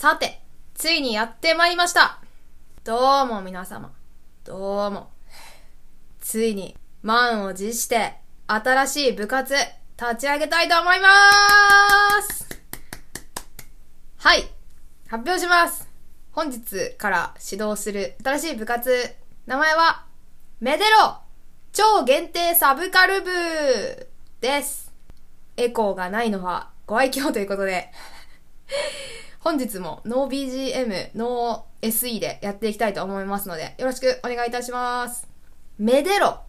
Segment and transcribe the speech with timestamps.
[0.00, 0.40] さて、
[0.72, 2.22] ついにやってまいりました
[2.84, 3.92] どうも皆様。
[4.44, 5.10] どうも。
[6.22, 8.14] ついに、満を持して、
[8.46, 12.48] 新しい部活、立ち上げたいと思いまーす
[14.16, 14.48] はい。
[15.06, 15.86] 発表します。
[16.32, 19.14] 本日から指導する新しい部活、
[19.44, 20.06] 名前は、
[20.60, 21.18] メデロ
[21.74, 23.30] 超限定サブカル部
[24.40, 24.90] です。
[25.58, 27.92] エコーがないのはご愛嬌ということで
[29.40, 35.26] 本日もノー BGM、ノー SE でやっていきたいと思いますので、よろしくお願いいたします。
[35.78, 36.40] メデロ、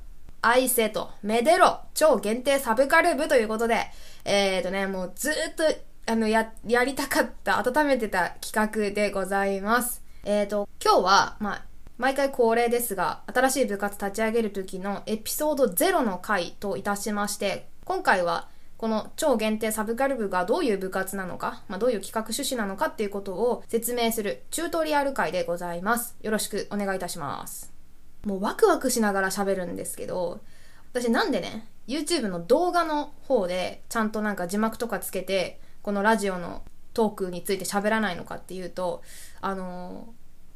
[0.42, 3.86] 愛せと、メデロ、超限定サブカル部ということで、
[4.26, 5.64] えーとね、もうずっと、
[6.06, 10.04] あの、や、やりたかった、温めてた企画でございます。
[10.26, 11.66] えーと、今日は、まあ、
[11.98, 18.50] 毎回恒例ですが、新しい部活立ち上げる時のエピソード0の回といたしまして、今回は
[18.82, 26.18] この超限定サブカル部がどういう部活なのか、まあ、どういう企画趣旨なのかっていうことを説明するチュートリアル会でございます。
[26.24, 27.72] よろしくお願いいたします。
[28.26, 30.40] もうワクワクしながら喋るんですけど、
[30.94, 36.64] 私なんでね、YouTube の動画の方でちゃんとなんか字幕とかつけて、このラジオの
[36.96, 39.04] トークについて喋らないのかっていうと、
[39.42, 40.12] あの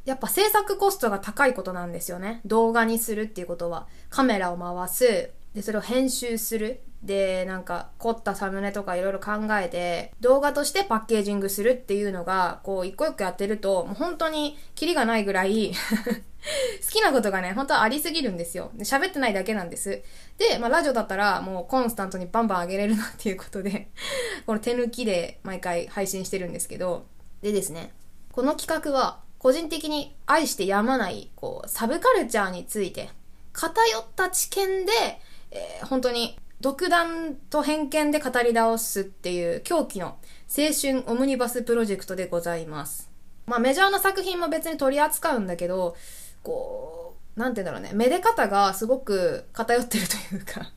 [0.07, 2.41] ー、やっぱ制作コストが高いことなんですよね。
[2.43, 3.85] 動画にするっていうことは。
[4.09, 5.29] カメラを回す。
[5.53, 6.81] で、それを編集する。
[7.03, 15.73] で、なんか凝ったサムネとかいろいろ考えて、動画としてパッケージングするっていうのが、こう一個一個やってると、もう本当にキリがないぐらい
[16.85, 18.71] 好きなことがね、本当はありすぎるんですよ。
[18.79, 20.01] 喋ってないだけなんです。
[20.37, 23.89] で、まあラジオだったらもうコンスタントにバンバン上げれるなっていうことで
[24.45, 27.05] この手抜きで毎回配信してるんですけど、
[27.41, 27.91] でですね、
[28.31, 33.09] この企画は個人的に愛してやまない、こう、サブカルチャーについて、
[33.53, 34.91] 偏った知見で、
[35.51, 40.17] えー、本当に独断と偏見で語り倒すっていう狂気の
[40.47, 43.11] 青春オムニバスプロジェクトでございます。
[43.45, 45.95] まあメジャーな作品も別に取り扱うんだけど、
[46.43, 50.71] こう、なんて言うんだろうね、めで方がすごく偏ってるというか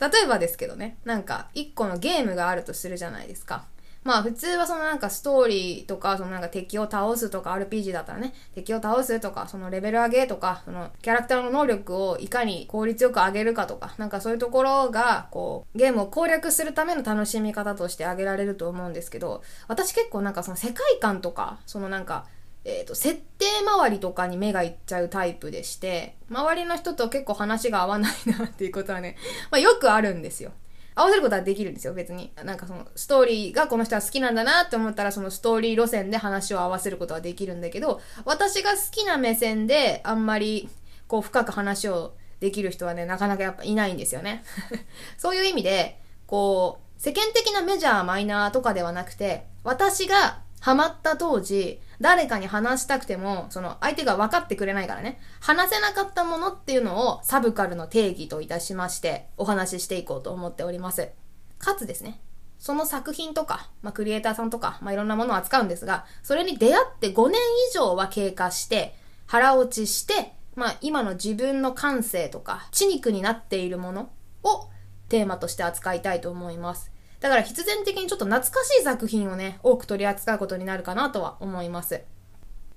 [0.00, 3.66] 例えばですけどね、なんか一個のゲームがあるとするじゃないですか。
[4.04, 22.26] まあ普通はそのなんかストーリーとか、そのなんか敵を倒すとか RPG だったらね、敵を倒すとか、そのレベル上げとか、そのキャラクターの能力をいかに効率よく上げるかとか、なんかそういうところが、こう、ゲームを攻略するための楽しみ方として挙げられると思うんですけど、私結構なんかその世界観とか、そのなんか、
[22.64, 29.16] えっ、ー、と、設定周りとかに目がいっちゃうタイプでして、周りの人と結構話が合わないなっていうことはね、
[29.50, 30.52] まあよくあるんですよ。
[30.96, 32.32] 合わせることはできるんですよ、別に。
[32.44, 40.68] なんかその、ストーリーがこの人は好きなんだなって思ったら、そのストーリー路線で話を合わせることはできるんだけど、私が好きな目線であんまり、
[41.08, 44.44] こう、深く話をできる人はね、なかなかやっぱいないんですよね。
[45.18, 61.10] そういう意味で、こう、世間的なメジャー、マイナーとかではなくて、私がハマった当時、誰かに話したくても、その相手が分かってくれないからね、話せなかったものっていうのをサブカルの定義といたしましてお話ししていこうと思っております。
[61.58, 62.18] かつですね、
[62.58, 67.38] その作品とか、まあ、クリエイターさんとか、まあ、いろんなものを扱うんですが、それに出会って5年
[67.70, 68.94] 以上は経過して、
[69.26, 74.10] 腹落ちして、まあ、今の自分の感性とか、血肉になっているもの
[74.42, 74.70] を
[75.10, 76.93] テーマとして扱いたいと思います。
[77.24, 82.02] だから必然的にちょっと懐かしい作品をね、多く取り扱うことになるかなとは思います。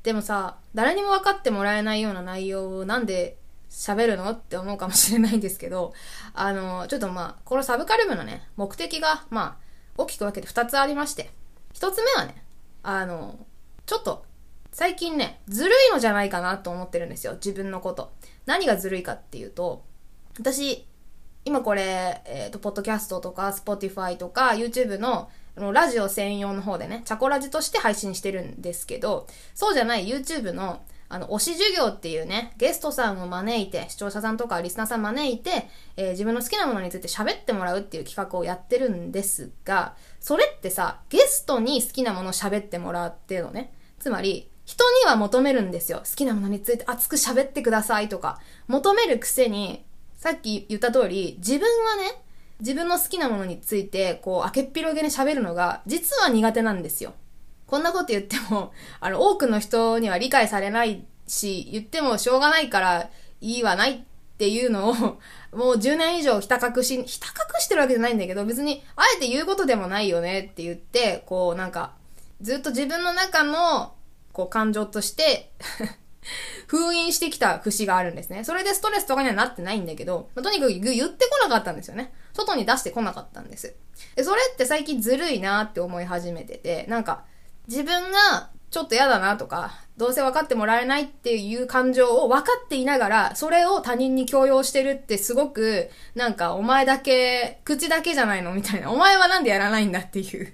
[0.04, 3.36] でもさ、誰にも分かってもらえないような内容をなんで
[3.70, 5.94] 喋るのって思うかもしれないんですけど、
[6.34, 9.64] あの、ちょっとまあ、このサブカル部のね、目的が、まあ、
[9.98, 11.30] 大きく分けて2つありまして、
[11.74, 12.42] 1つ目はね、
[12.84, 13.38] あの、
[13.86, 14.24] ちょっと、
[14.72, 18.14] 最近ね、ずるいのじゃないかなと思ってるんですよ、自分のこと。
[18.46, 19.84] 何がずるいかっていうと、
[20.40, 20.88] 私、
[21.48, 46.00] 今これ、えっ、ー、と、ポッドキャストとか、 Spotify とか、YouTube の、の、ラジオ専用の方でね、チャコラジとして配信してるんですけど、そうじゃない YouTube の、あの、推し授業っていうね、ゲストさんを招いて、視聴者さんとかリスナーさん招いて、えー、自分の好きなものについて喋ってもらうっていう企画をやってるんですが、それってさ、ゲストに好きなものを喋ってもらうっていうのね、つまり、人には求めるんですよ。
[46.00, 49.86] 好きなものについて熱く喋ってくださいとか、求めるくせに、
[50.28, 52.22] さっき言った通り、自分はね、
[52.60, 57.14] 自分の好きなものについて、こう、明けっぴろげに喋るのが、実は苦手なんですよ。
[57.66, 63.10] こんなこと言っても、 あの、多くの人には理解されないし、言ってもしょうがないから、
[63.40, 64.00] いいわないっ
[64.38, 64.94] ていうのを、
[65.56, 71.94] もう10年以上ひた隠し、ひた隠してるわけじゃないんだけど、別に、あえて言うことでもないよねって言って、こう、なんか、
[72.42, 73.94] ずっと自分の中の、
[74.34, 75.54] こう、感情として
[76.68, 78.44] 封印してきた節があるんですね。
[78.44, 82.14] それでストレスとかにはなってないんだけど、まあ、とにかく言ってこなかったんですよね。
[82.34, 83.76] 外に出してこなかったんです。
[84.16, 87.26] で、それって最近ずるいなって思い始めてて、なんか、
[87.68, 98.92] 自分がちょっと嫌だなとか、どうせ分かってもらえないっていう感情を分かっていながら、それを他人に強要してるってすごく、なんかお前だけ、口だけじゃないのみたいな。
[98.92, 100.54] お前はなんでやらないんだっていう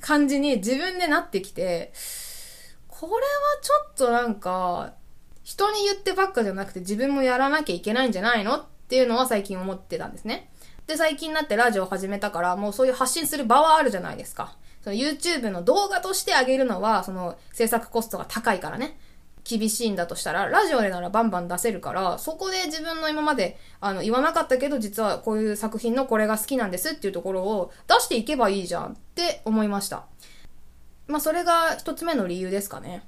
[0.00, 1.92] 感じに自分でなってきて、
[3.00, 3.20] これは
[3.62, 4.92] ちょっとなんか、
[5.42, 8.58] 人に言ってばっかじゃなくて自分もやらなきゃいけないんじゃないの？
[8.58, 10.50] っていうのは最近思ってたんですね。
[10.86, 14.56] で、最近になってラジオを始めたから、もうそういう発信する場はあるじゃないですか。
[14.82, 18.98] その YouTube の動画としてあげるのは、その制作コストが高いからね。
[19.42, 30.04] 厳しいんだとしたら、ラジオでならバンバン出せるから、そこで自分の今まで、あの、言わなかったけど、実はこういう作品のこれが好きなんですっていうところを出していけばいいじゃんって思いました。
[31.10, 33.04] まあ、それが一つ目の理由ですかね。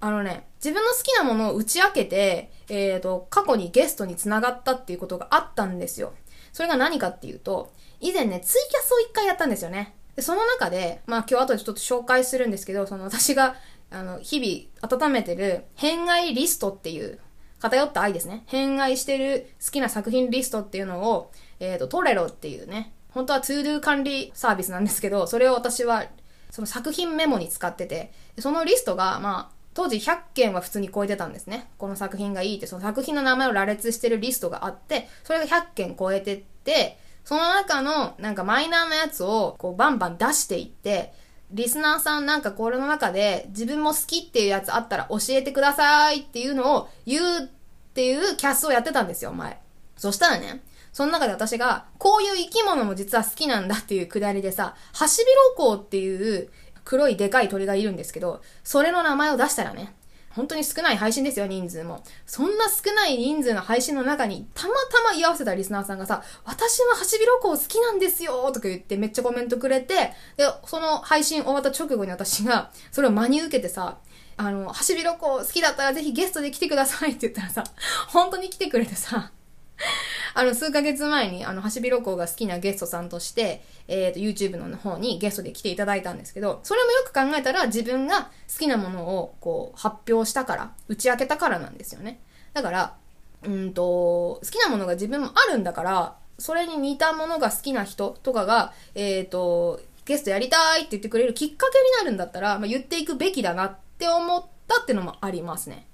[0.00, 6.12] あのね、自分の好きなものを打ち明けて、えっ、ー、と、過去にゲストに繋がったっていうことがあったんですよ。
[6.52, 9.94] それが何かっていうと、以前ね、ツイキャスを一回やったんですよね。
[10.14, 13.56] で、その中で、まあ今日後でちょっと紹介するんですけど、その私が、
[13.90, 17.18] あの、日々温めてる、偏愛リストっていう、
[17.58, 18.44] 偏った愛ですね。
[18.46, 26.04] 偏愛してる好きな作品リストっていうのを、えっ、ー、と、トレロっていうね、本当は ToDo 管理サービスなんですけど、それを私は、
[26.50, 31.68] その作品メモに使ってて、そのリストが、まあ、当時100件は普通に超えてたんですね。
[31.76, 41.12] この作品がいいって、その作品の名前を羅列してるリストがあって、それが100件超えてって、その中のなんかマイナーなやつをこうバンバン出していって、
[41.50, 47.48] リスナーさんなんかこれの中で自分も好きっていうやつあったら教えてくださいっていうのを言うっ
[47.94, 49.60] ていうキャスをやってたんですよ、前。
[49.96, 50.62] そしたらね、
[50.96, 56.48] その中で私が、こういう生き物も実は好きなんだっていうくだりでさ、ハシビロコウっていう
[56.86, 59.94] 黒いでかい鳥がいるんですけど、それの名前を出したらね、
[60.30, 62.02] 本当に少ない配信ですよ、人数も。
[62.24, 73.98] そんな少ない人数の配信の中に、たまたま居合わせたリスナーさんがさ、私はハシビロコウ好きなんですよとか言ってめっちゃコメントくれて、で、その配信終わった直後に私が、それを真に受けてさ、
[74.38, 77.64] あの、ハシビロコウ好きだったらぜひゲストで来てくださいって言ったらさ、
[78.08, 79.30] 本当に来てくれてさ、
[80.34, 92.20] あの、数ヶ月前に、あの、ハシビロコウが好きなゲストさんとして、えっ、ー、と、YouTube の方にゲストで来ていただいたんですけど、それもよく考えたら自分が好きなものを、こう、発表したから、打ち明けたからなんですよね。
[92.52, 92.96] だから、
[93.44, 105.86] うんと、好きなものが自分もあるんだから、それに似たものが好きな人とかが、えっ、ー、と、ゲストやりたいって言ってくれるきっかけになるんだったら、まあ、言っていくべきだなって思ったってのもありますね。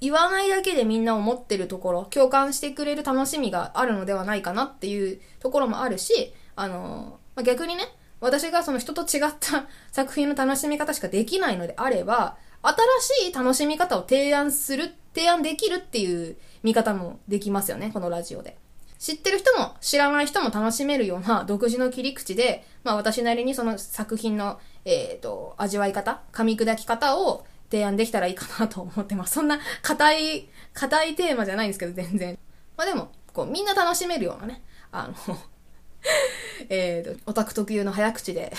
[0.00, 7.84] 言わないだけでみんな思ってるところ、共感してくれる楽しみがあるのではないかなっていうところもあるし、あの、まあ、逆にね、
[8.20, 18.56] 私がその人と違った作品の楽しみ方しかできないのであれば、新しい楽しみ方を提案する、提案できるっていう見方もできますよね、このラジオで。
[18.98, 27.44] 知ってる人も知らない人も楽しめるような 独自の切り口で、まあ私なりにその作品の、えっ、ー、と、味わい方、噛み砕き方を
[27.74, 29.34] 提案できたらいいかなと思ってます。
[29.34, 32.38] そんな硬い、硬いテーマじゃないんですけど、全然。
[32.76, 34.62] まあでも、こう、みんな楽しめるようなね、
[34.92, 35.14] あの
[36.70, 38.52] えっと、オタク特有の早口で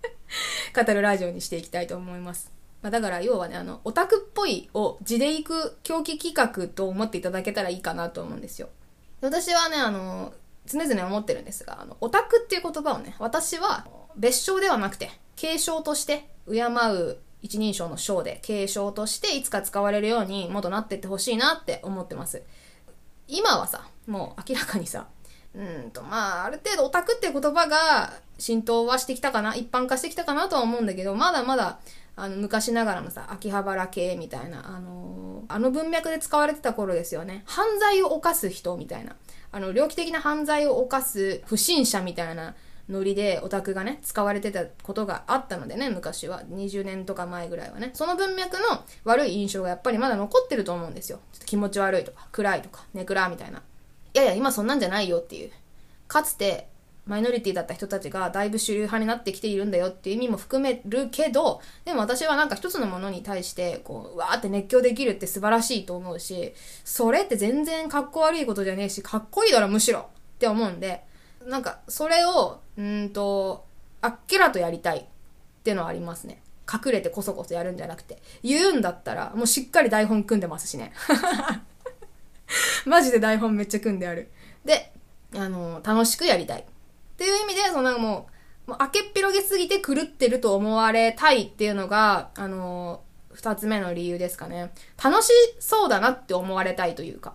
[0.74, 2.50] 語るラジオにしていきたいと思います。
[2.80, 8.70] まあ、だから要はね、あの、オタクっぽいを地で行く狂気企画と思っていただけたらいいかなと思うんですよ。
[9.20, 10.32] 私はね、あの、
[10.64, 13.86] 常々思ってるんですが、あの、オタクっていう言葉をね、私は
[14.16, 22.42] 別称ではなくて、継承として敬う一人称の章で継承としていつか使われるようにもっとなってってほしいなって思ってます。
[23.28, 25.06] 今はさ、もう明らかにさ、
[25.54, 31.78] うんと、まあ、ある程度オタクっていう言葉が浸透はしてきたかな、一般化してきたかなとは思うんだけど、まだまだ、
[32.16, 37.42] あの、昔ながらのさ、秋葉原系みたいな、あのー、あの文脈で使われてた頃ですよね。
[37.46, 39.16] 犯罪を犯す人みたいな。
[39.50, 42.54] あの、猟奇的な犯罪を犯す不審者みたいな
[42.88, 46.42] ノリでオタクがね、使われてたことがあったのでね、昔は。
[46.50, 47.90] 20年とか前ぐらいはね。
[47.92, 51.20] その文脈の悪い印象がやっぱりまだ残ってると思うんですよ。
[51.32, 53.62] ちょっと気持ち悪いとか、暗いとか、ネクラみたいな。
[54.14, 55.50] いやいや、今そんなんじゃないよっていう。
[56.06, 56.68] かつて、
[57.08, 66.54] マイノリティだった人たちがだいぶ主流派になってきているんだよっていう意味も含めるけど、でも私はなんか一つのものに対して、こう、わーって熱狂できるって素晴らしいと思うし、
[66.84, 70.04] それって全然かっこ悪いことじゃねえし、かっこいいだろむしろっ
[70.38, 71.02] て思うんで、
[71.48, 73.64] なんか、それを、うんと、
[74.02, 75.04] あっけらとやりたいっ
[75.64, 76.42] てのはありますね。
[76.70, 78.22] 隠れてこそこそやるんじゃなくて。
[78.42, 80.92] 言うんだったら、もうしっかり台本組んでますしね。
[82.84, 84.30] マジで台本めっちゃ組んである。
[84.66, 84.92] で、
[85.34, 86.60] あの、楽しくやりたい。
[86.60, 86.64] っ
[87.16, 88.28] ていう意味で、そのも
[88.66, 93.02] う、もう、明けっぴろげすぎて狂ってると思われたいっていうのが、あの、
[93.32, 94.70] 二つ目の理由ですかね。
[95.02, 97.32] 楽しそうだなって思われたいというか。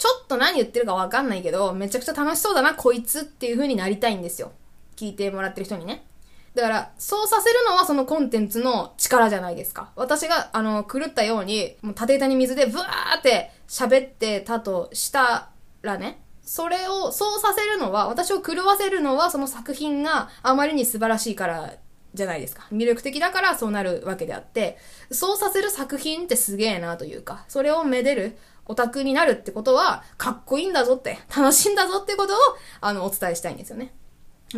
[0.00, 4.52] ちょっと何言ってるかわかんないけど、めちゃくちゃ楽しそうだな、こいつっていう風になりたいんですよ。
[4.96, 6.06] 聞いてもらってる人にね。
[6.54, 9.90] だから、そうさせるのはそのコンテンツの力じゃないですか。
[9.96, 15.50] 私が、あの、狂ったように、もう縦板に水でブワーって喋ってたとした
[15.82, 21.74] らね、それを、そうさせるのは、私を狂わせるのは、その作品があまりに素晴らしいから
[22.14, 22.66] じゃないですか。
[22.72, 24.78] 魅力的だからそうなるわけであって、
[25.12, 28.38] そうさせる作品ってすげえなというか、それをめでる
[28.70, 32.36] オタクになるってことは、かっこいいんだぞって、楽しいんだぞってことを、
[32.80, 33.92] あの、お伝えしたいんですよね。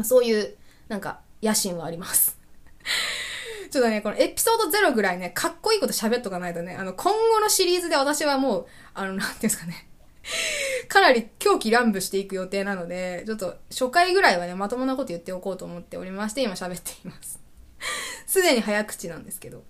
[0.05, 0.55] そういう、
[0.89, 2.39] なんか、野心はあります。
[3.71, 9.89] ちょっとね、このエピソード0ぐらいね、かっこいいこと喋っとかないとね、あの、今後のシリーズで私はもう、あの、なんていうんですかね、
[10.89, 17.41] かなり狂気乱舞していく予定なので、ちょっと初回ぐらいはね、まともなこと言っておこうと思っておりまして、今喋っています。
[18.27, 19.65] すでに早口なんですけど。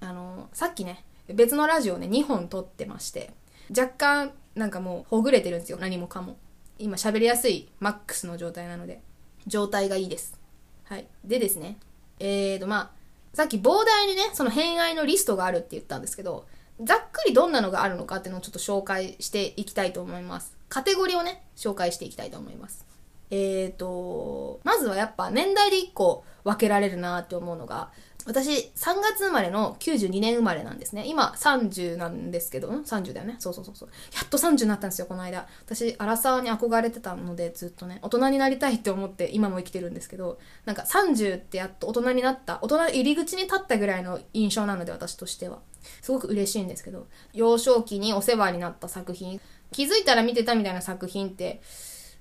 [0.00, 3.32] あの、さっきね、別のラジオね、2本撮ってまして、
[3.70, 6.36] 若干、なんかもう、ほぐれてるんですよ、何もかも。
[6.78, 9.00] 今喋りやすいマックスの状態なので、
[9.46, 10.38] 状態がいいです。
[10.84, 11.06] はい。
[11.24, 11.78] でですね、
[12.18, 12.98] えーと、まあ、
[13.34, 16.46] さっき膨大にね、その偏愛のリストがあるって言ったんですけど、
[16.80, 20.56] ざっくりどんなのがあるのかっていうのをちょっと紹介していきたいと思います。
[20.68, 22.86] カテゴリーをね、紹介していきたいと思います。
[23.30, 27.90] えーと、まずはやっぱ年代で1個分けられるなって思うのが、
[28.28, 31.04] 私3月生まれの92年生まれなんですね。
[31.06, 33.36] 今30なんですけど、ん ?30 だよね。
[33.38, 33.88] そうそうそうそう。
[34.14, 35.48] やっと30になったんですよ、この間。
[35.64, 45.60] 私、アラサーに憧れてたので、ずっとね、大人になりたいって思って今も生きてるんですけど、なんか30ってやっと大人になった、大人入り口に立ったぐらいの印象なので、私としては。
[46.02, 49.40] すごく嬉しいんですけど、幼少期にお世話になった作品、
[49.72, 51.62] 気づいたら見てたみたいな作品って、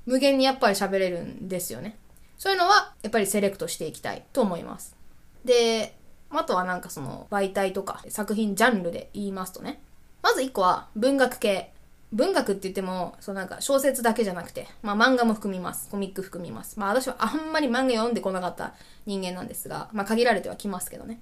[0.06, 1.98] 無限にやっぱり喋れるんですよね。
[2.38, 4.96] そういうのは、やっぱりセレクトしていきたいと思います。
[5.44, 5.97] で、
[6.32, 9.82] あとはなんかその媒体とか作品ジャンルで言いますとね。
[10.22, 11.74] まず一個は文学系。
[12.14, 15.90] 文学って言っても、そうなんか小説だけじゃなくて、まあ漫画も含みます。
[15.90, 16.80] コミック含みます。
[16.80, 21.20] まあ私はあんまり漫画読んでこなかった人間なんですが、まあ限られてはきますけどね。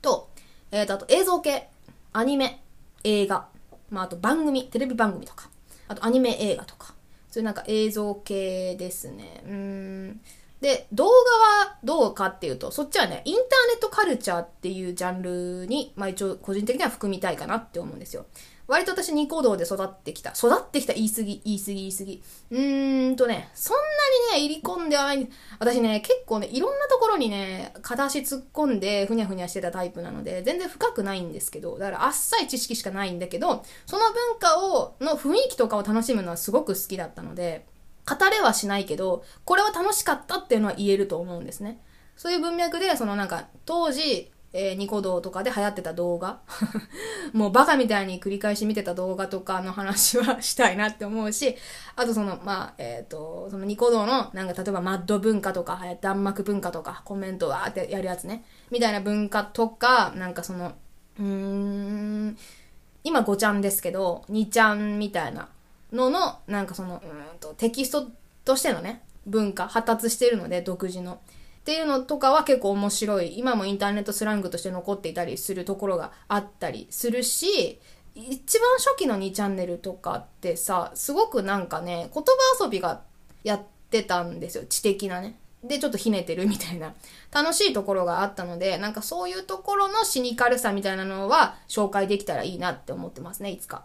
[0.00, 0.30] と、
[0.70, 1.68] えーと、あと映像系、
[2.12, 2.62] アニメ、
[3.02, 3.48] 映画、
[3.90, 5.50] まああと番組、テレビ番組とか、
[5.88, 6.94] あとアニメ映画とか、
[7.30, 9.42] そういうなんか映像系ですね。
[9.44, 10.20] うーん。
[10.60, 18.26] で、動画はどうかっていうと、そっちはね、インターネットカルチャーっていうジャンルに、まあ一応個人的には含みたいかなって思うんですよ。
[18.68, 20.32] 割と私ニコ動で育ってきた。
[20.32, 22.22] 育ってきた言い過ぎ、言い過ぎ、言い過ぎ。
[22.50, 25.26] うーんとね、そんなにね、入り込んではない。
[25.58, 37.64] 私ね、結構ね、いろんなところにね、片足突っ込んでふにゃふにゃしてたタイプなので、全然深くないんですけど、だからあっさい知識しかないんだけど、その文化を、の雰囲気とかを楽しむのはすごく好きだったので、
[38.16, 41.80] 語れはしないけど、これは楽しかったっていうのは言えると思うんですね。
[42.16, 46.40] そういう文脈で、そのなんか、当時、えーニコ動とかで流行ってた動画
[47.34, 51.54] もうバカみたいに繰り返し見てた動画とかの話はしたいなって思うし、
[51.96, 60.72] あとその、まあ、えっ、と、そのニコ動の、なんか例えばマッド文化とか、弾幕文化とか、コメントわーってやるやつね、みたいな文化とか、なんかその、
[61.18, 62.38] うーん、
[63.04, 65.48] 今5ちゃんですけど、2ちゃんみたいな
[65.92, 68.10] のの、なんかその、うんと、テキスト
[68.44, 71.14] としてのね、文化、発達してるので、独自の。
[71.14, 71.18] っ
[71.64, 73.38] ていうのとかは結構面白い。
[73.38, 77.78] 今もインターネットスラングとして残っていたりするところがあったりするし、
[78.14, 83.02] 一番初期の2チャンネルとかってさ、すごくなんかね、言葉遊びが
[83.44, 84.64] やってたんですよ。
[84.68, 85.38] 知的なね。
[85.62, 86.94] で、ちょっとひねてるみたいな。
[87.32, 93.84] 楽しいところがあったので、なんかそういうところのシニカルさみたいなのは紹介できたらいいなって思ってますね、いつか。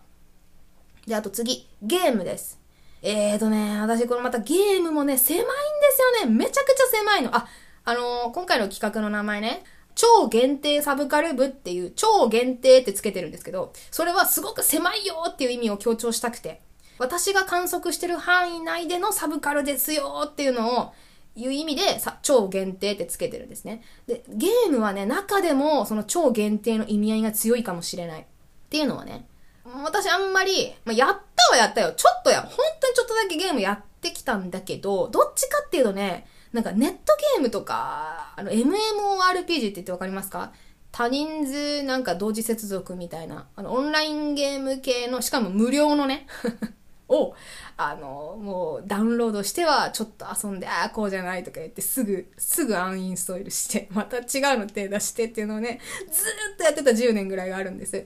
[1.07, 2.59] で、あと次、ゲームです。
[3.01, 5.51] えーとね、私これまたゲームもね、狭いんで
[5.91, 6.33] すよね。
[6.33, 7.35] めちゃくちゃ狭いの。
[7.35, 7.47] あ、
[7.83, 9.63] あのー今回の企画の名前ね、
[9.95, 16.61] 超限定サブカル部っていう、超限定ってつけてるんですけど、それはすごく狭いよっていう意味を強調したくて、
[16.97, 20.93] 私が観測してる範囲内でのサブカルですよっていうのを、
[21.35, 23.83] いう意味でさ、超限定ってつけてるんですね。
[24.07, 28.21] で、ゲームはね、中でもその超限定の意味合いが強いかもしれない。
[28.21, 28.25] っ
[28.69, 29.27] ていうのはね、
[29.65, 31.93] 私あんまり、まあ、やったはやったよ。
[31.95, 40.51] ちょっとや、本当にちょっとだけゲームやってきたんだけど、どっちかっていうとね、なんかネットゲームとか、あの、MMORPG って言ってわかりますか？
[40.91, 46.27] 多人数なんか同時接続みたいな、あの、オンラインゲーム系の、しかも無料のね、
[47.09, 47.33] を、
[47.77, 54.23] あの、もうダウンロードしてはちょっと遊んで、ああ、こうじゃないとか言ってすぐ、すぐアンインストールして、また違う
[54.59, 55.79] の手出してっていうのをね、
[56.11, 58.05] ずーっとやってた10年ぐらいがあるんです。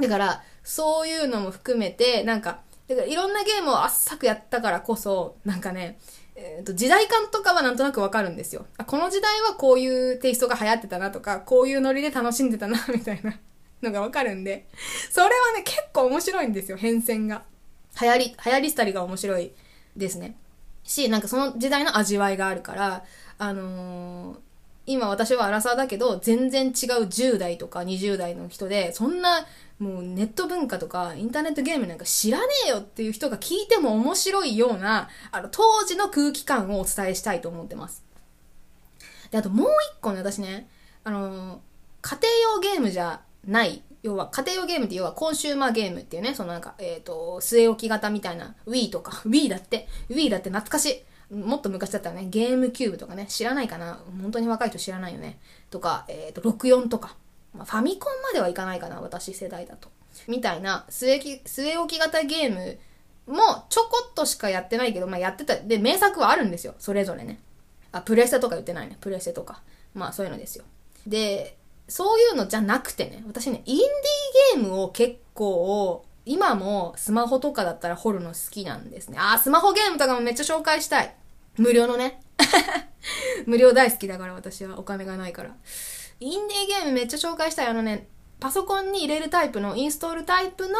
[0.00, 5.98] だから、そういうのも含めて、なんか、だからいろんなゲームを浅くやったからこそ、なんかね、
[6.36, 8.66] えーと時代感とかはなんとなくわかるんですよ。
[8.86, 13.38] この時代はこういうテイストが流行ってたなとか、こういうノリで楽しんでたな、 みたいな
[13.82, 14.66] のがわかるんで、
[15.10, 17.44] それはね、結構面白いんですよ、変遷が。
[18.00, 19.52] 流行り、流行りしたりが面白い
[19.96, 20.36] ですね。
[20.82, 23.04] し、なんかその時代の味わいがあるから、
[23.38, 24.43] あのー
[24.86, 26.72] 今私はアラサーだけど、全然違う
[27.04, 29.46] 10代とか20代の人で、そんな、
[29.78, 38.04] もうネット文化とかインターネットゲームなんか知らねえよっていう人が聞いても面白いような、あの、当時の空気感をお伝えしたいと思ってます。
[39.30, 40.68] で、あともう一個ね、私ね、
[41.02, 41.60] あの
[42.02, 51.02] 家庭用ゲームじゃない、要は家庭用ゲームって要はコンシューマーゲームっていうね、そのなんか、えっ、ー、と、据え置き型みたいな Wii とか、 Wii だって、Wii だって懐かしい。
[51.34, 55.38] もっと昔だったらね、ゲームキューブとかね、知らないかな本当に若い人知らないよね。
[55.70, 57.16] とか、えっ、ー、と、64とか。
[57.54, 59.88] まあ、ファミコンまではいかないかな私世代だと。
[60.28, 62.78] みたいな、据え据え置き型ゲーム
[63.26, 65.56] もちょこっとしかやってないけど、まあやってた。
[65.56, 66.74] で、名作はあるんですよ。
[66.78, 67.40] それぞれね。
[67.92, 68.96] あ、プレステとか言ってないね。
[69.00, 69.62] プレステとか。
[69.94, 70.64] まあそういうのですよ。
[71.06, 71.56] で、
[71.88, 79.18] そういうのじゃなくてね、私ね、インディーゲームを結構、今もスマホとかだったら掘るの好きなんですね。
[79.20, 81.14] あ、スマホゲームとかもめっちゃ紹介したい。
[81.56, 82.20] 無料のね。
[83.46, 85.54] 無料大好きだから私はお金がないから。
[86.20, 87.66] インディーゲームめっちゃ紹介したい。
[87.66, 88.08] あのね、
[88.40, 90.78] パソコンに入れるタイプの、インストールタイプの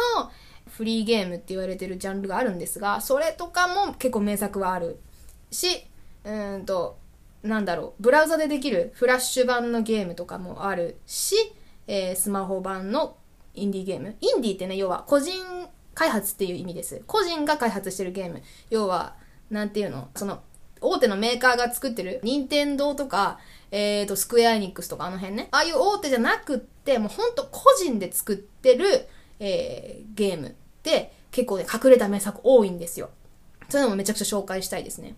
[0.67, 4.99] フリーゲームって言われてるジャンルがあるんですが、それとかも結構名作はある
[5.51, 5.85] し、
[6.23, 6.97] うーんと、
[7.43, 11.35] なんだろう、ブラウザでできるフラッシュ版のゲームとかもあるし、
[11.87, 13.17] えー、スマホ版の
[13.53, 14.15] インディーゲーム。
[14.21, 15.33] インディーってね、要は個人
[15.93, 17.03] 開発っていう意味です。
[17.07, 18.41] 個人が開発してるゲーム。
[18.69, 19.15] 要は、
[19.49, 20.09] なんていうの？
[20.15, 20.41] その、
[20.81, 23.39] 大手のメーカーが作ってる、任天堂とか、
[23.71, 25.47] えっ、ー、と、スクエアエニックスとかあの辺ね。
[25.51, 29.07] ああいう大手じゃなくって、もうほんと個人で作ってる、
[29.39, 30.51] えー、ゲームっ
[30.83, 33.09] て結構ね、隠れた名作多いんですよ。
[33.69, 35.15] そういうのもめちゃくちゃ紹介したいですね。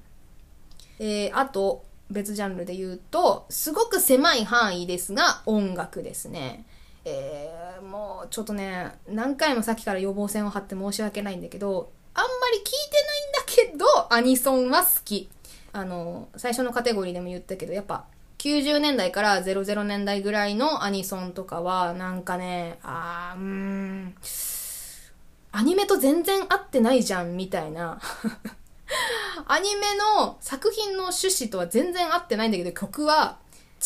[1.00, 6.66] えー、あと、別ジャンルで言うと、すごく狭い範囲ですが、音楽ですね。
[7.06, 15.30] えー、もうちょっとね、何回もさっきから予防線を張って申し訳ないんだけど、あんまり聞いてないんだけど、アニソンは好き。
[15.78, 18.06] あの、最初のカテゴリーでも言ったけど、やっぱ、
[18.40, 24.16] 90年代から00年代ぐらいのアニソンとかは、なんかね、あー、うん、
[25.52, 28.00] アニメと全然合ってないじゃん、みたいな
[29.46, 33.38] アニメの作品の趣旨とは全然合ってないんだけど、曲は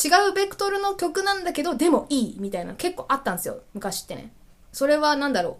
[0.02, 4.32] 違うベクトルの曲なんだけど、でもいいみたいな結構あったんですよ、昔ってね。
[4.72, 5.56] それは何だろう。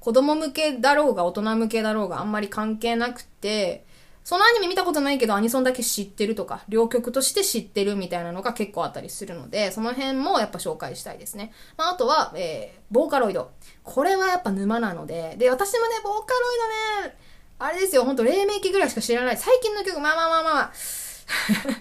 [0.00, 3.86] 子供向けだろうが大人向けだろうがあんまり関係なくて、
[4.26, 11.52] そのアニメ見たことないけどアニソンだけ知ってるとか、両曲として知ってるみたいなのが結構あったりするので、その辺もやっぱ紹介したいですね。
[11.76, 13.52] まあ、あとは、えー、ボーカロイド。
[13.84, 17.16] これはやっぱ沼なので、で、私もね、ボーカロイドね、
[17.60, 19.36] あれですよ、ほんと、黎明期ぐらいしか知らない。
[19.36, 20.72] 最近の曲、まあまあまあまあ、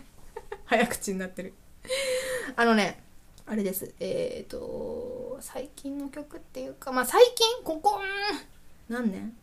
[0.66, 1.56] 早口になってる。
[2.56, 3.02] あのね、
[3.48, 3.92] あれです。
[4.00, 8.00] えっ、ー、と、最近の曲っていうか、まあ最近、ここ、
[8.88, 9.36] 何年？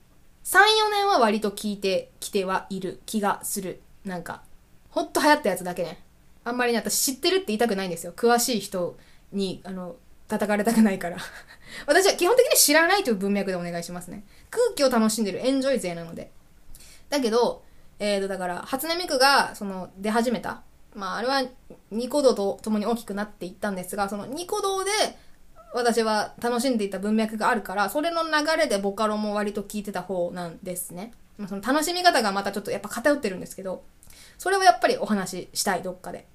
[0.45, 3.81] ?3、4年は割と聴いてきてはいる気がする。
[4.05, 4.43] なんか、
[4.91, 6.03] ほんと流行ったやつだけね。
[6.45, 8.13] あんまりね、私知ってるって言いたくないんですよ。
[8.17, 8.97] 詳しい人
[9.33, 9.97] に、あの、
[10.29, 11.19] 叩かれたくないから
[11.87, 14.25] 私は基本的に知らないという文脈でお願いしますね。
[14.51, 16.33] 空気を楽しんでるエンジョイ勢なので。
[17.11, 17.63] だけど、
[17.99, 20.63] えーと、だから、初音ミクが、その、出始めた。
[20.95, 21.43] まあ、あれは、
[21.91, 24.91] ニコ動と共に大きくなっていったんですが、そのニコ動で、
[25.75, 31.13] 私は楽しんでいた文脈があるから、それの流れでボカロも割と聞いてた方なんですね。
[31.39, 33.83] まあ、その楽しみ方がまたちょっとやっぱ偏ってるんですけど、
[34.39, 36.27] それをやっぱりお話ししたい、どっかで。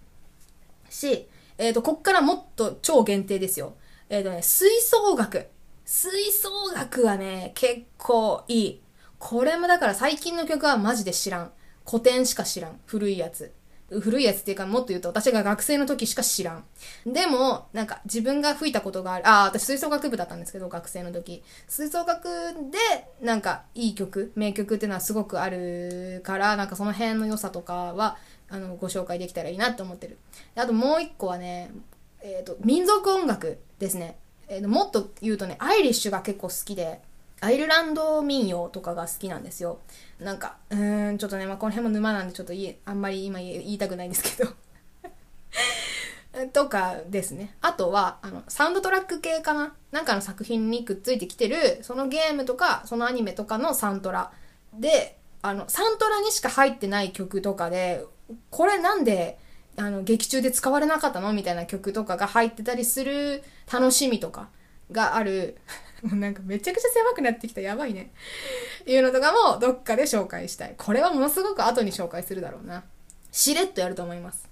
[0.90, 3.76] し、えっ、ー、と、こっからもっと超限定ですよ。
[4.10, 5.48] えっ、ー、とね、吹奏楽。
[5.86, 8.82] 吹奏楽はね、結構いい。
[9.20, 11.52] これもだから最近の曲はマジで知らん。
[11.90, 12.80] 古典しか知らん。
[12.86, 13.54] 古いやつ。
[13.90, 16.64] 古いやつっていうかもっと言うと私が学生の時しか知らん。
[17.06, 19.28] でも、なんか自分が吹いたことがある。
[19.28, 21.42] ああ、私吹奏楽部だったんですけど、学生の時。
[21.68, 22.28] 吹奏楽
[22.72, 28.18] で、なんかいい曲、名曲っていうのはすごくあるから、なんかその辺の良さとかは、
[28.50, 30.18] あの、ご紹介できたらいいなって思ってる。
[30.56, 31.72] あともう一個はね、
[32.22, 34.18] えっ、ー、と、民族音楽ですね。
[34.50, 37.02] えっー、もっと言うとね、アイリッシュが結構好きで、
[37.40, 39.80] アイルランド民謡とかが好きなんですよ。
[40.20, 44.54] なんか、うーん、ちょっとね、まあ、この辺も沼なんでちょっと言え、あんまり今言いたくないんですけど
[46.54, 47.56] とかですね。
[47.62, 54.32] あとは、あの、サウンドトラック系かななんかの作品にくっついてきてる、そのゲームとか、そのアニメとかのサントラ
[54.74, 58.04] で、あの、サントラにしか入ってない曲とかで、
[58.50, 59.38] これなんで、
[59.78, 61.34] あの、劇中で使われなかったの？
[61.34, 64.50] みたいな曲とかが入ってたりする楽しみとか
[64.92, 65.58] がある。
[66.04, 67.62] もうなんかめちゃくちゃ狭くなってきた。
[67.62, 68.12] やばいね。
[68.86, 70.76] いうのとかもどっかで紹介したい。
[70.78, 72.84] これはものすごく後に紹介するだろうな。
[73.32, 74.48] しれっとやると思います。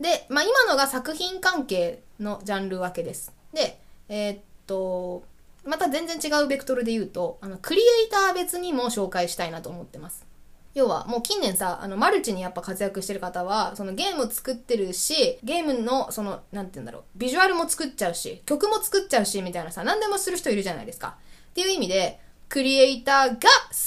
[0.00, 3.32] で、まあ今のが作品関係のジャンル分けです。
[3.52, 5.24] で、えー、っと、
[5.64, 10.26] また全然違うベクトルで言うと、あの、クリエイター別にも紹介したいなと思ってます。
[10.74, 21.16] 要はもう近年さ、あの、マルチにやっぱ活躍してる方は、そのゲームを作ってるし、ゲームの、その、なんて言うんだろう、ビジュアルも作っちゃうし、曲も作っちゃうし、みたいなさ、何でもする人いるじゃないですか。
[21.50, 23.38] っていう意味で、クリエイターが好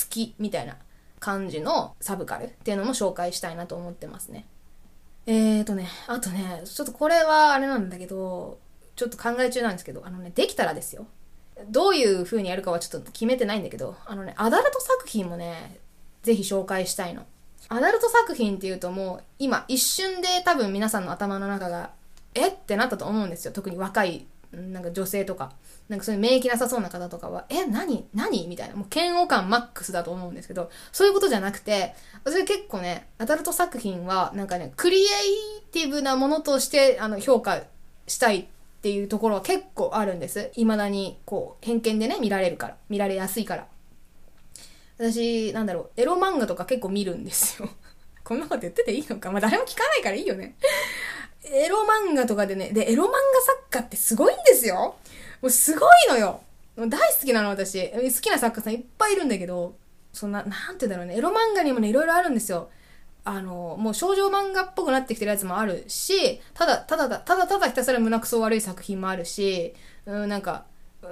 [0.09, 0.75] き、みたいな
[1.19, 4.45] 感じのサブカルっていうのも紹介したいなと思ってますね。
[5.25, 8.59] えーとね、あとね、ちょっとこれはあれなんだけど、
[8.97, 11.07] ちょっと考え中なんですけど、あのね、できたらですよ。
[11.69, 15.79] どういう風にやるかはちょっと決めてないんだけど、あのね、アダルト作品もね、
[16.23, 17.23] ぜひ紹介したいの。
[17.69, 21.91] アダルト作品っていうともう、今一瞬で多分皆さんの頭の中が、
[22.35, 22.47] え？
[22.47, 23.53] ってなったと思うんですよ。
[23.53, 25.51] 特に若い、なんか女性とか、
[25.87, 28.07] なんかそういう免疫なさそうな方とかは、え、何？
[28.13, 28.47] 何？
[28.47, 28.75] みたいな。
[28.75, 35.07] もう嫌悪感マックスだと思うんですけど、そういうことじゃなくて、私は結構ね、アダルト作品は、なんかね、クリエイ
[35.71, 37.61] ティブなものとして、あの、評価
[38.07, 38.45] したいっ
[38.81, 40.51] ていうところは結構あるんです。
[40.55, 42.77] 未だに、こう、偏見でね、見られるから。
[42.89, 43.67] 見られやすいから。
[44.97, 47.69] 私、なんだろう、エロ漫画とか結構見るんですよ。
[48.23, 49.31] こんなこと言ってていいのか？
[49.31, 50.55] まあ誰も聞かないからいいよね。
[51.43, 54.95] エロ漫画とかでね、で、エロ漫画作家ってすごいんですよ。
[55.41, 56.41] もうすごいのよ。
[56.77, 57.89] 大好きなの私。
[57.91, 59.75] 好きな作家さんいっぱいいるんだけど、
[60.13, 61.17] そんな、なんて言うんだろうね。
[61.17, 62.69] エロ漫画にもね、いろいろあるんですよ。
[63.25, 69.73] あの、もう少女漫画っぽくなってきてるやつもあるし、ただ、ただ、ただただひたすら胸くそ悪い作品もあるし、
[70.05, 70.65] うん、なんか、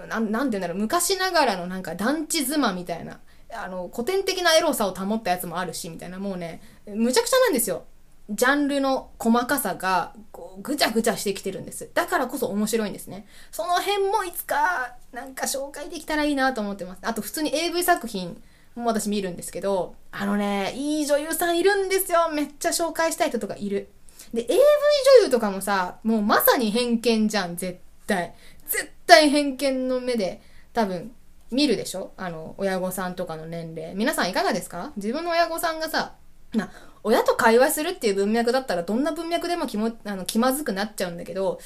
[0.07, 3.19] なん、なんて言うんだろう、昔ながらのなんか団地妻みたいな、
[3.53, 7.83] あの、古典的なエロさを保ったやつもあるし、みたいな、もうね、むちゃくちゃなんですよ。
[8.29, 11.89] ジャンルの細かさが、こう、ぐちゃぐちゃしてきてるんです。
[11.93, 13.25] だからこそ面白いんですね。
[13.51, 16.99] その辺もいつか、なんか紹介できたらいいなと思ってます。
[17.01, 18.41] あと、普通に AV 作品
[18.75, 22.29] も私見るんですけど、あのね、いい女優さんいるんですよ。
[22.31, 23.89] めっちゃ紹介したい人とかいる。
[24.33, 28.33] で、AV 女優とかもさ、もうまさに偏見じゃん、絶対。
[28.67, 30.41] 絶対偏見の目で、
[30.73, 31.11] 多分、
[31.51, 32.13] 見るでしょ？
[32.17, 33.93] あの、親御さんとかの年齢。
[33.93, 34.93] 皆さんいかがですか？
[34.95, 36.13] 自分の親御さんがさ、
[36.53, 36.69] まあ、
[37.03, 41.59] 親と会話するっていう文脈だったらどんな文脈でも気も、あの、気まずくなっちゃうんだけど、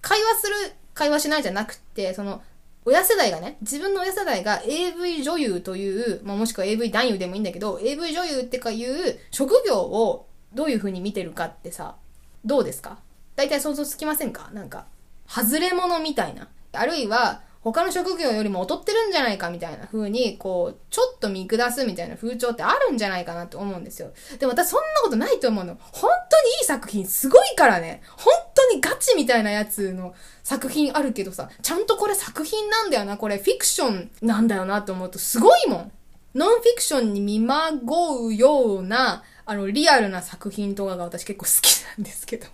[0.00, 0.54] 会話する、
[0.94, 2.42] 会話しないじゃなくて、その、
[2.84, 11.96] 親世代がね、自分の親世代が AV 女優という、まあ、もしくは AV 男優でもいいんだけど、AV 女優ってかいう職業をどういう風に見てるかってさ、
[12.44, 12.98] どうですか？
[13.36, 14.50] 大体想像つきませんか？
[14.54, 14.86] なんか、
[15.28, 16.48] 外れ者みたいな。
[16.72, 24.12] あるいは、他の職業よりも劣ってるんじゃないかみたいな風に、こう、ちょっと見下すみたいな風潮ってあるんじゃないかなって思うんですよ。
[24.38, 25.76] でも私そんなことないと思うの。
[25.80, 28.02] 本当にいい作品すごいからね。
[28.16, 33.16] 本当にガチみたいなやつの作品あるけどさ、ちゃんとこれ作品なんだよな。
[33.16, 35.92] これフィクションなんだよなって思うとすごいもん。
[36.34, 42.46] ノンフィクションに見まごうような、あの、リアルな作品とかが私結構好きなんですけど。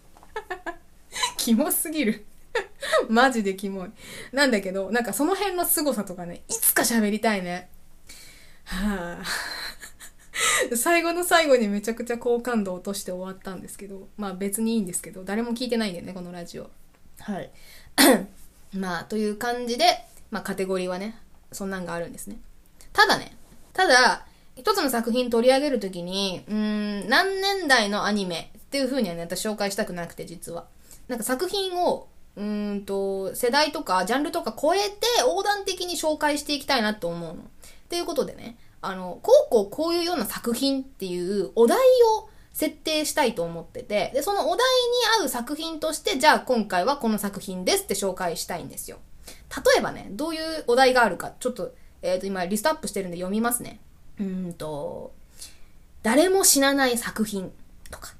[1.36, 2.24] キモすぎる。
[3.08, 3.90] マジでキモい。
[4.32, 7.68] なんだけど、なんかその辺の凄さとかね、いつか喋りたいね。
[8.64, 16.70] はぁ、 最後の最後にめちゃくちゃ好感度落として終わったんですけど、まあ別にいいんですけど、誰も聞いてないんだよね、このラジオ。
[17.20, 17.50] はい。
[18.72, 21.18] まあ、という感じで、まあカテゴリーはね、
[21.52, 22.38] そんなんがあるんですね。
[22.92, 23.36] ただね、
[23.72, 30.66] ただ、一つの作品取り上げるときに、うん、何年代のアニメっていう風にはね、私紹介したくなくて、実は。
[31.08, 37.34] なんか作品をうんと、世代とかジャンルとか超えて横断的に紹介していきたいなって思うの。
[37.34, 37.36] っ
[37.88, 41.78] ていうことでね、あの、こうこうこういうような作品っていうお題
[42.18, 48.98] を設定したいと思ってて、で、そのお題に合う作品として、じゃあ今回はこの作品ですって紹介したいんですよ。
[49.50, 53.80] 例えばね、どういうお題があるか、ちょっと、えっ、ー、と、今リストアップしてるんで読みますね。
[54.20, 55.12] うんと、
[56.02, 57.52] 誰も死なない作品
[57.90, 58.14] とか。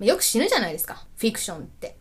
[0.00, 1.96] よく死ぬじゃないですか、フィクションって。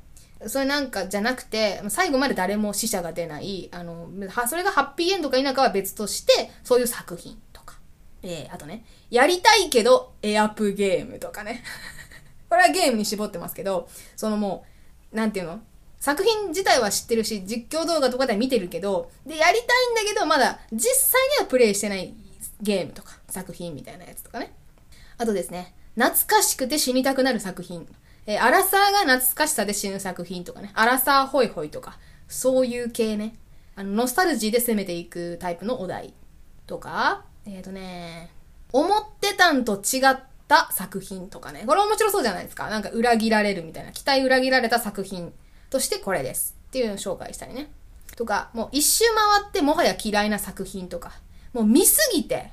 [0.47, 4.09] それなんかじゃなくて、最後まで誰も死者が出ない、あの、
[4.47, 7.77] それがハッピーエンドか否かは別として、そういう作品とか。
[8.21, 11.63] えー、あとね、やりたいけど、エアプゲームとかね。
[12.49, 14.65] これはゲームに絞ってますけど、そのも
[15.11, 15.59] う、なんていうの？
[15.99, 22.13] 作品自体は知ってるし、実況動画とかでは見てるけど、で、やりたいんだけど、まだ実際にはプレイしてない
[22.61, 24.53] ゲームとか、作品みたいなやつとかね。
[25.17, 27.87] あとですね、懐かしくて死にたくなる作品。
[28.25, 33.35] えー、アラサーが懐かしさで死ぬ作品とかね、アラサーホイホイとか、そういう系ね。
[33.75, 36.13] あの、ノスタルジーで攻めていくタイプのお題
[36.67, 38.31] とか、えっ、ー、とね、
[38.71, 41.63] 思ってたんと違った作品とかね。
[41.65, 42.69] これ面白そうじゃないですか。
[42.69, 43.91] なんか裏切られるみたいな。
[43.91, 45.33] 期待裏切られた作品
[45.69, 46.55] としてこれです。
[46.67, 47.71] っていうのを紹介したりね。
[48.15, 51.11] とか、もう一周回ってもはや嫌いな作品とか。
[51.53, 52.51] もう見すぎて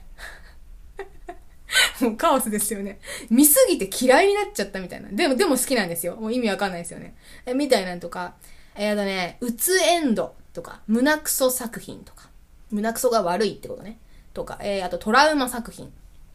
[2.01, 3.01] も うカオスですよね。
[3.31, 5.09] 見すぎて嫌いになっちゃったみたいな。
[5.11, 6.17] でも、でも好きなんですよ。
[6.17, 7.15] もう意味わかんないですよね。
[7.47, 8.35] えみたいなんとか、
[8.75, 12.29] えー、とね、うつエンドとか、胸クソ作品とか、
[12.71, 13.99] 胸クソが悪いってことね。
[14.33, 15.93] とか、えー、あとトラウマ作品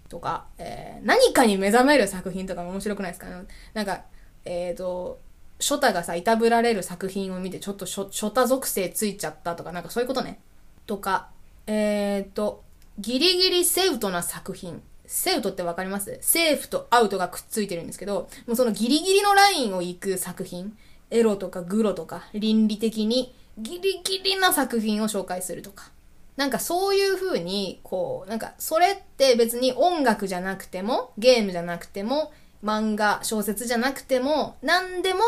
[0.10, 3.28] とか、えー、何かに目覚める作品とかも面白くないですか？
[3.28, 3.36] ね
[3.74, 4.04] なんか、
[4.46, 5.20] え、ー、と、
[5.60, 10.40] ショタがさ、いたぶられる作品を見て、ちょっとショショタ属性ついちゃったとか、なんかそういうことね。
[10.86, 11.30] とか、
[11.68, 12.64] え、ー、と、
[13.00, 14.82] ギリギリセウトな作品。
[15.08, 16.18] セウトってわかります？
[16.22, 20.78] セーフとアウトがくっついてるんですけど、もうそのギリギリのラインを行く作品。
[21.12, 25.92] エロとかグロとか、倫理的にギリギリな作品を紹介するとか。
[26.36, 35.22] なんかそういう風に、こう、なんかそれって別に音楽じゃなくても、ゲームじゃなくても、漫画、小説じゃなくても、何でも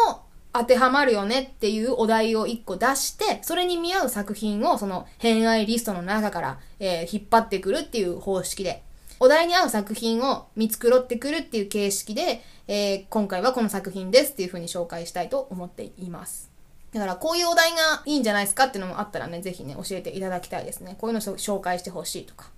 [0.51, 8.83] 当てはまるよねっていうお題を一個出して、それに見合う作品をその偏愛リストの中から、えー、引っ張ってくるっていう方式で、
[9.19, 16.51] お題に合う作品を見繕ってくるっていう形式で、えー、今回はこの作品ですっていう風に紹介したいと思っています。
[16.93, 20.95] だからこういうお題がいいんじゃないですかっていうのもあったらね、ぜひね、教えていただきたいですね。
[20.99, 22.49] こういうのを紹介してほしいとか、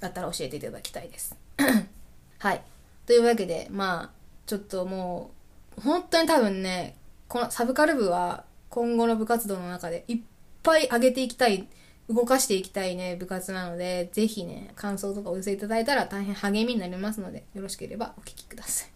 [0.00, 1.36] だったら教えていただきたいです。
[2.38, 2.62] はい。
[3.06, 4.10] というわけで、まあ、
[4.46, 5.30] ちょっとも
[5.78, 6.96] う、本当に多分ね、
[7.28, 10.20] このサブカル部は今後の部活動の中でいっ
[10.62, 11.68] ぱい上げていきたい、
[12.08, 18.90] 動かしていきたいね、部活なので、ぜひね、感想とかお寄せいただいたら大変励みになりますので、よろしければお聞きください。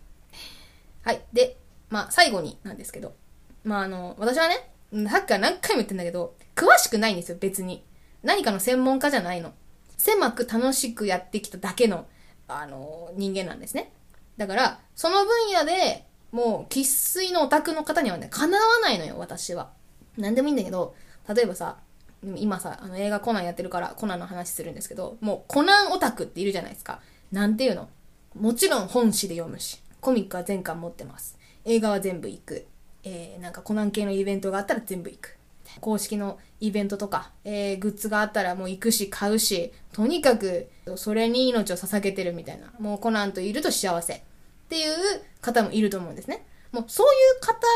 [1.02, 1.22] はい。
[1.32, 1.56] で、
[1.90, 3.14] まあ、最後になんですけど、
[3.64, 4.70] まあ、あの、私はね、
[5.08, 7.84] さっきから何回も言ってんだけど、詳しくないんですよ、別に。
[8.22, 9.52] 何かの専門家じゃないの。
[9.98, 12.06] 狭く楽しくやってきただけの、
[12.48, 13.92] あの、人間なんですね。
[14.36, 19.70] だから、その分野でもう、喫水のオタクの方にはね、かなわないのよ、私は。
[20.16, 20.94] なんでもいいんだけど、
[21.28, 21.76] 例えばさ、
[22.36, 27.00] 今さ、あの映画コナンやってるからコナンの話するんですけど、もうコナンオタクっているじゃないですか。
[27.32, 27.88] なんていうの？
[28.38, 31.36] もちろん本誌で読むし、コミックは全巻持ってます。
[31.64, 32.66] 映画は全部行く。
[33.04, 35.36] えー、なんかコナン系のイベントがあったら全部行く。
[35.80, 42.72] 公式のイベントとか、えー、グッズがあったらもう行くし買うし、とにかくそれに命を捧げてるみたいな。
[42.78, 44.14] もうコナンといると幸せ。
[44.14, 44.20] っ
[44.68, 44.94] ていう
[45.40, 46.46] 方もいると思うんですね。
[46.70, 47.66] もうそういう方、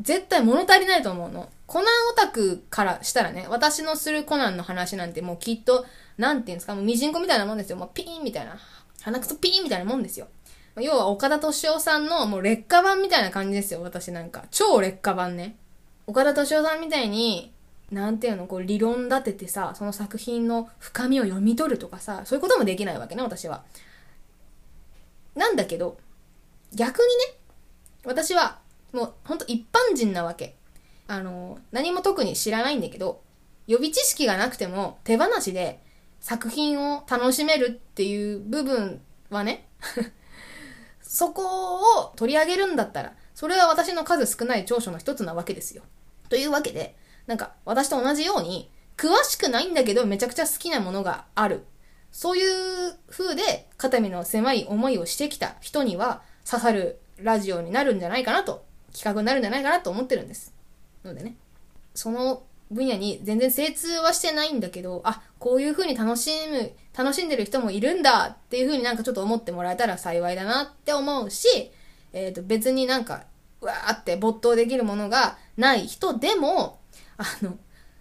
[0.00, 1.48] 絶対物足りないと思うの。
[1.70, 5.86] コナンオタクからしたらね、私のするコナンの話なんてもうきっと、
[6.18, 7.76] なんていうんですか、もうミジンコみたいなもんですよ。
[7.76, 8.58] もうピーンみたいな。
[9.02, 10.26] 鼻くそピーンみたいなもんですよ。
[10.80, 14.46] 要は岡田敏夫さんのもう劣化版みたいな感じですよ、私なんか。
[14.50, 15.54] 超劣化版ね。
[16.08, 17.52] 岡田敏夫さんみたいに、
[17.92, 23.62] なんていうの、こう理論立ててさ、その作品の深みを読み取るとかさ、そういうこともできないわけね、私は。
[25.36, 25.98] なんだけど、
[26.74, 27.38] 逆にね、
[28.04, 28.58] 私は
[28.92, 30.56] もうほんと一般人なわけ。
[31.10, 33.24] あの、何も特に知らないんだけど、
[33.66, 35.82] 予備知識がなくても手放しで
[36.20, 39.66] 作品を楽しめるっていう部分はね、
[41.02, 45.82] そこを取り上げるんだったら、それは私の数少ない長所の一つなわけですよ。
[46.28, 46.94] というわけで、
[47.26, 51.64] なんか私と同じように、詳しくないんだけどめちゃくちゃ好きなものがある。
[52.12, 60.59] そういう風で肩身の狭い思いをしてきた人には、刺さるラジオになるんじゃないかなと、企画になるんじゃないかなと思ってるんです。
[61.04, 61.36] のでね、
[61.94, 71.72] その分野に全然精通はしてないんだけど、あ、こういう風に楽しむ、楽しんでる人もいるんだっていう風になんかちょっと思ってもらえたら幸いだなって思うし、
[72.12, 73.24] え、ー、と別になんか、
[73.60, 76.78] うわーって没頭できるものがない人でも、
[77.16, 77.58] あの、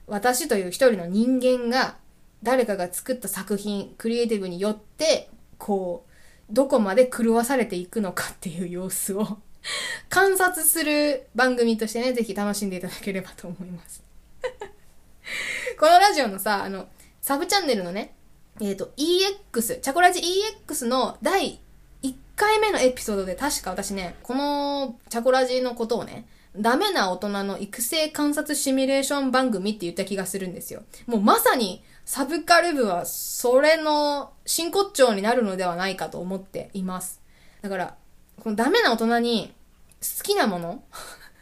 [0.08, 1.98] 私という一人の人間が
[2.44, 9.40] 誰かが作った作品、クリエイティブによって、こう、どこまで狂わされていくのかっていう様子を
[10.10, 14.04] 観察する番組としてね、ぜひ楽しんでいただければと思います
[15.80, 16.88] このラジオのさ、あの、
[17.22, 18.14] サブチャンネルのね、
[18.60, 21.60] えっ、ー、と、EX、チャコラジ EX の第
[22.04, 30.84] 1回目のエピソードで確か私ね、このチャコラジのことをね、ダメな大人の育成観察シミュレーション番組って言った気がするんですよ。
[31.06, 37.22] もうまさにサブカル部はそれの真骨頂になるのではないかと思っています。
[37.62, 37.96] だから、
[38.40, 39.54] このダメな大人に
[40.02, 40.84] 好きなもの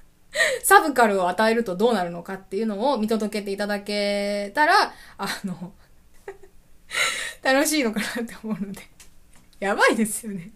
[0.63, 5.73] サブカルを与えるとどうなるのかっていうのを見届けていただけたら、あの
[7.41, 8.81] 楽しいのかなって思うので
[9.59, 10.51] やばいですよね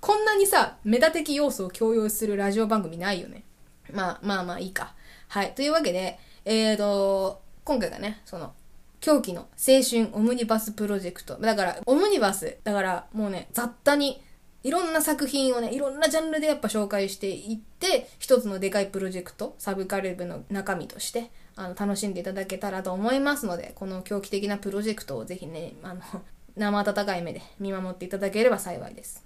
[0.00, 3.44] こんなにさ、メタ的要素を共有するラジオ番組ないよね。
[3.92, 4.94] まあまあまあいいか。
[5.28, 5.54] はい。
[5.54, 8.52] というわけで、えーと、今回がね、その、
[9.00, 11.36] 狂気の青春オムニバスプロジェクト。
[11.36, 12.58] だから、オムニバス。
[12.64, 14.22] だから、もうね、雑多に、
[14.64, 26.00] いろんな作品をね、いろんなジャンルでやっぱ紹介していって、一つのでかいプロジェクト、サブカル部の中身として、あの、楽しんでいただけたらと思いますので、この狂気的なプロジェクトをぜひね、あの、
[26.56, 29.22] 生温かい目で見守っていただければ幸いです。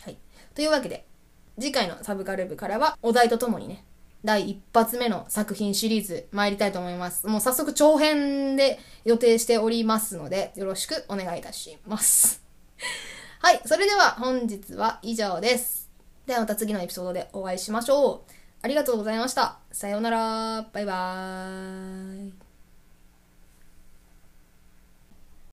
[0.00, 0.16] はい。
[0.54, 1.04] というわけで、
[1.60, 3.84] 次回のサブカル部からは、お題とともにね、
[4.24, 7.26] 第一発目の作品シリーズ参りたいと思います。
[7.26, 12.42] もう早速長編で予定しておりますので、よろしくお願いいたします。
[13.40, 15.88] はい、それでは本日は以上です。
[16.26, 18.32] ではまた次のエピソードでお会いしましょう。
[18.62, 19.58] ありがとうございました。
[19.70, 20.62] さようなら。
[20.72, 22.47] バイバーイ。